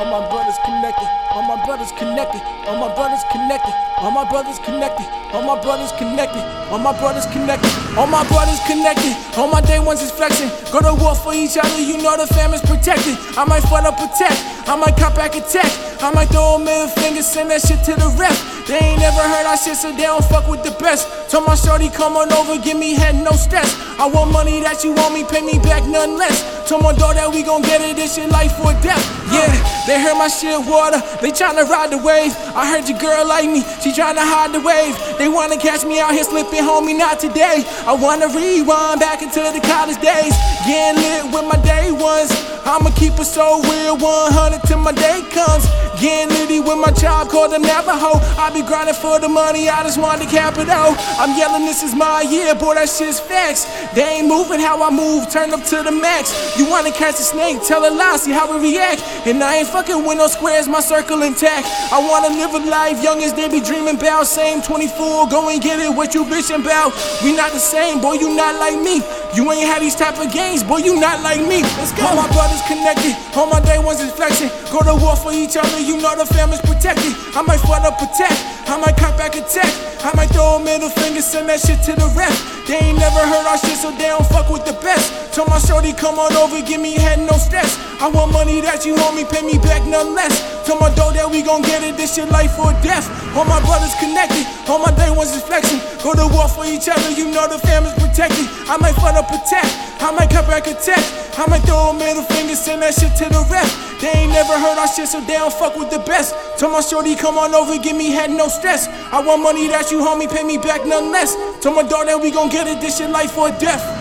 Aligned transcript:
All 0.00 0.08
my 0.08 0.26
brothers 0.30 0.56
connected. 0.64 1.08
All 1.30 1.42
my 1.42 1.62
brothers 1.66 1.92
connected. 1.92 2.40
All 2.64 2.80
my 2.80 2.88
brothers 2.94 3.09
connected. 3.30 3.74
All 3.98 4.10
my 4.10 4.24
brothers 4.28 4.58
connected. 4.64 5.06
All 5.32 5.42
my 5.42 5.60
brothers 5.60 5.92
connected. 5.92 6.42
All 6.70 6.78
my 6.78 6.92
brothers 6.98 7.26
connected. 7.26 7.70
All 7.96 8.06
my 8.06 8.26
brothers 8.28 8.60
connected. 8.66 9.14
All 9.36 9.48
my 9.48 9.60
day 9.60 9.78
ones 9.78 10.02
is 10.02 10.10
flexing. 10.10 10.48
Go 10.72 10.80
to 10.80 10.94
war 11.00 11.14
for 11.14 11.34
each 11.34 11.58
other. 11.58 11.80
You 11.80 11.98
know 11.98 12.16
the 12.16 12.26
family's 12.32 12.62
protected. 12.62 13.16
I 13.36 13.44
might 13.44 13.62
fight 13.64 13.84
up 13.84 13.96
protect. 13.96 14.38
I 14.68 14.76
might 14.76 14.96
cop 14.96 15.14
back 15.16 15.34
attack. 15.36 15.70
I 16.02 16.10
might 16.12 16.28
throw 16.28 16.56
a 16.56 16.58
middle 16.58 16.88
finger, 16.88 17.22
send 17.22 17.50
that 17.50 17.60
shit 17.60 17.84
to 17.84 17.92
the 17.92 18.08
ref. 18.16 18.32
They 18.66 18.78
ain't 18.78 19.00
never 19.00 19.20
heard 19.20 19.44
our 19.44 19.56
shit, 19.56 19.76
so 19.76 19.90
they 19.90 20.06
don't 20.06 20.24
fuck 20.24 20.46
with 20.46 20.62
the 20.62 20.70
best. 20.78 21.10
Told 21.28 21.44
my 21.46 21.54
shorty, 21.54 21.90
come 21.90 22.16
on 22.16 22.32
over, 22.32 22.56
give 22.62 22.78
me 22.78 22.94
head, 22.94 23.18
no 23.18 23.32
stress. 23.32 23.68
I 23.98 24.06
want 24.06 24.30
money 24.30 24.62
that 24.62 24.84
you 24.84 24.94
want 24.94 25.12
me, 25.12 25.24
pay 25.26 25.42
me 25.42 25.58
back, 25.58 25.84
none 25.90 26.16
less. 26.16 26.46
Told 26.70 26.86
my 26.86 26.94
daughter 26.94 27.18
that 27.18 27.34
we 27.34 27.42
gon' 27.42 27.62
get 27.62 27.82
it, 27.82 27.96
this 27.96 28.14
shit 28.14 28.30
life 28.30 28.54
or 28.62 28.72
death. 28.78 29.02
Yeah, 29.34 29.50
they 29.90 29.98
heard 29.98 30.14
my 30.14 30.30
shit 30.30 30.54
water, 30.70 31.02
they 31.18 31.34
tryna 31.34 31.66
ride 31.66 31.90
the 31.90 31.98
wave. 31.98 32.30
I 32.54 32.70
heard 32.70 32.86
your 32.88 32.98
girl 33.02 33.09
like 33.24 33.48
me, 33.50 33.60
she 33.82 33.90
tryna 33.92 34.22
hide 34.22 34.52
the 34.52 34.60
wave. 34.60 34.94
They 35.18 35.28
wanna 35.28 35.56
catch 35.56 35.84
me 35.84 36.00
out 36.00 36.12
here 36.12 36.24
slipping, 36.24 36.62
homie, 36.62 36.96
not 36.96 37.18
today. 37.18 37.64
I 37.86 37.92
wanna 37.92 38.28
rewind 38.28 39.00
back 39.00 39.22
into 39.22 39.40
the 39.40 39.60
college 39.66 40.00
days, 40.00 40.34
getting 40.66 41.02
lit 41.02 41.24
with 41.34 41.46
my 41.50 41.58
day 41.62 41.90
ones. 41.90 42.30
I'ma 42.64 42.90
keep 42.94 43.18
it 43.18 43.24
so 43.24 43.62
real, 43.62 43.96
100 43.96 44.62
till 44.66 44.78
my 44.78 44.92
day 44.92 45.22
comes. 45.30 45.66
Getting 46.00 46.32
litty 46.32 46.60
with 46.60 46.78
my 46.78 46.90
job, 46.92 47.28
call 47.28 47.50
them 47.50 47.60
Navajo. 47.60 48.16
I 48.40 48.48
be 48.54 48.62
grinding 48.62 48.94
for 48.94 49.20
the 49.20 49.28
money, 49.28 49.68
I 49.68 49.82
just 49.82 50.00
want 50.00 50.18
the 50.18 50.26
capital. 50.26 50.96
I'm 51.20 51.36
yelling, 51.36 51.66
this 51.66 51.82
is 51.82 51.94
my 51.94 52.22
year, 52.22 52.54
boy, 52.54 52.74
that 52.80 52.88
shit's 52.88 53.20
facts. 53.20 53.68
They 53.92 54.16
ain't 54.16 54.26
moving 54.26 54.60
how 54.60 54.82
I 54.82 54.88
move, 54.88 55.30
turn 55.30 55.52
up 55.52 55.62
to 55.64 55.82
the 55.82 55.92
max. 55.92 56.32
You 56.58 56.64
wanna 56.70 56.90
catch 56.90 57.20
a 57.20 57.22
snake, 57.22 57.60
tell 57.68 57.84
a 57.84 57.92
lie, 57.92 58.16
see 58.16 58.32
how 58.32 58.48
it 58.56 58.62
react. 58.62 59.04
And 59.26 59.44
I 59.44 59.56
ain't 59.56 59.68
fucking 59.68 60.06
with 60.06 60.16
no 60.16 60.26
squares, 60.28 60.68
my 60.68 60.80
circle 60.80 61.20
intact. 61.20 61.68
I 61.92 62.00
wanna 62.00 62.32
live 62.32 62.54
a 62.54 62.64
life 62.64 63.02
young 63.04 63.22
as 63.22 63.34
they 63.34 63.48
be 63.48 63.60
dreaming 63.60 63.96
about. 63.96 64.26
Same 64.26 64.62
24, 64.62 65.28
go 65.28 65.50
and 65.50 65.60
get 65.60 65.80
it, 65.80 65.92
what 65.92 66.14
you 66.14 66.24
bitching 66.24 66.64
about. 66.64 66.96
We 67.22 67.36
not 67.36 67.52
the 67.52 67.60
same, 67.60 68.00
boy, 68.00 68.14
you 68.14 68.34
not 68.34 68.56
like 68.56 68.80
me. 68.80 69.04
You 69.34 69.46
ain't 69.52 69.70
had 69.70 69.80
these 69.80 69.94
type 69.94 70.18
of 70.18 70.32
games, 70.32 70.62
boy, 70.62 70.78
you 70.78 70.98
not 70.98 71.22
like 71.22 71.40
me. 71.40 71.62
Let's 71.78 71.92
go. 71.94 72.02
All 72.02 72.16
my 72.16 72.26
brothers 72.34 72.62
connected, 72.66 73.14
all 73.38 73.46
my 73.46 73.60
day 73.60 73.78
ones 73.78 74.00
is 74.00 74.10
flexing. 74.10 74.50
Go 74.74 74.82
to 74.82 74.94
war 74.98 75.14
for 75.14 75.32
each 75.32 75.56
other, 75.56 75.78
you 75.78 76.02
know 76.02 76.16
the 76.18 76.26
family's 76.26 76.60
protected. 76.60 77.14
I 77.38 77.42
might 77.42 77.62
fight 77.62 77.86
up 77.86 77.98
protect, 77.98 78.34
I 78.66 78.74
might 78.80 78.96
cut 78.96 79.16
back 79.16 79.36
attack. 79.36 79.70
I 80.02 80.10
might 80.16 80.30
throw 80.32 80.56
a 80.56 80.64
middle 80.64 80.88
finger, 80.88 81.20
send 81.20 81.48
that 81.50 81.60
shit 81.60 81.82
to 81.84 81.92
the 81.92 82.08
ref. 82.16 82.32
They 82.66 82.80
ain't 82.80 82.98
never 82.98 83.20
heard 83.20 83.44
our 83.44 83.58
shit, 83.58 83.76
so 83.76 83.92
they 83.92 84.08
don't 84.08 84.24
fuck 84.26 84.48
with 84.48 84.64
the 84.64 84.72
best. 84.80 85.12
Told 85.34 85.48
my 85.48 85.58
shorty, 85.58 85.92
come 85.92 86.18
on 86.18 86.32
over, 86.40 86.62
give 86.64 86.80
me 86.80 86.96
head, 86.96 87.20
no 87.20 87.36
stress. 87.36 87.76
I 88.00 88.08
want 88.08 88.32
money 88.32 88.60
that 88.64 88.86
you 88.86 88.96
want 88.96 89.14
me, 89.14 89.28
pay 89.28 89.42
me 89.42 89.58
back, 89.58 89.84
none 89.84 90.14
less. 90.14 90.40
Told 90.66 90.80
my 90.80 90.88
dog 90.96 91.14
that 91.14 91.28
we 91.28 91.42
gon' 91.42 91.62
get 91.62 91.84
it, 91.84 91.96
this 92.00 92.16
shit 92.16 92.30
life 92.32 92.56
or 92.58 92.72
death. 92.80 93.06
All 93.36 93.44
my 93.44 93.60
brothers 93.60 93.92
connected, 94.00 94.48
all 94.66 94.80
my 94.80 94.90
day 94.96 95.12
ones 95.12 95.36
is 95.36 95.44
flexing. 95.44 95.78
Go 96.02 96.14
to 96.14 96.26
war 96.32 96.48
for 96.48 96.64
each 96.64 96.88
other, 96.88 97.10
you 97.10 97.30
know 97.30 97.46
the 97.46 97.58
family's 97.58 97.94
protected. 97.94 98.48
I 98.68 98.76
might 98.80 98.94
fight 98.96 99.16
up 99.16 99.28
attack, 99.28 99.68
I 100.00 100.10
might 100.12 100.30
cut 100.30 100.46
back 100.46 100.66
attack. 100.66 101.04
I 101.38 101.46
might 101.46 101.62
throw 101.62 101.90
a 101.90 101.94
middle 101.94 102.22
finger, 102.24 102.54
send 102.54 102.82
that 102.82 102.92
shit 102.94 103.14
to 103.16 103.24
the 103.24 103.46
ref. 103.48 104.00
They 104.00 104.08
ain't 104.08 104.32
never 104.32 104.58
heard 104.58 104.76
our 104.78 104.88
shit, 104.88 105.08
so 105.08 105.20
they 105.20 105.34
don't 105.34 105.52
fuck 105.52 105.76
with 105.76 105.90
the 105.90 106.00
best. 106.00 106.34
Told 106.58 106.72
my 106.72 106.80
shorty, 106.80 107.14
come 107.14 107.38
on 107.38 107.54
over, 107.54 107.78
give 107.78 107.96
me 107.96 108.10
head, 108.10 108.30
no 108.30 108.48
stress. 108.48 108.88
I 109.12 109.20
want 109.24 109.42
money 109.42 109.68
that 109.68 109.90
you 109.90 110.00
homie, 110.00 110.28
pay 110.28 110.42
me 110.42 110.58
back, 110.58 110.84
none 110.84 111.12
less. 111.12 111.36
Told 111.60 111.76
my 111.76 111.82
that 111.82 112.20
we 112.20 112.30
gon' 112.30 112.48
get 112.48 112.66
it, 112.66 112.80
this 112.80 112.98
shit 112.98 113.10
life 113.10 113.36
or 113.38 113.50
death. 113.52 113.99